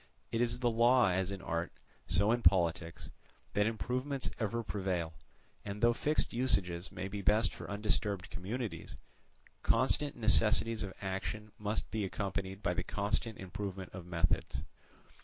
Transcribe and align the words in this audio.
It 0.31 0.41
is 0.41 0.61
the 0.61 0.71
law 0.71 1.09
as 1.11 1.29
in 1.29 1.43
art, 1.43 1.71
so 2.07 2.31
in 2.31 2.41
politics, 2.41 3.11
that 3.53 3.67
improvements 3.67 4.31
ever 4.39 4.63
prevail; 4.63 5.13
and 5.63 5.79
though 5.79 5.93
fixed 5.93 6.33
usages 6.33 6.91
may 6.91 7.07
be 7.07 7.21
best 7.21 7.53
for 7.53 7.69
undisturbed 7.69 8.31
communities, 8.31 8.97
constant 9.61 10.15
necessities 10.15 10.81
of 10.81 10.95
action 11.03 11.51
must 11.59 11.91
be 11.91 12.03
accompanied 12.03 12.63
by 12.63 12.73
the 12.73 12.83
constant 12.83 13.37
improvement 13.37 13.91
of 13.93 14.07
methods. 14.07 14.63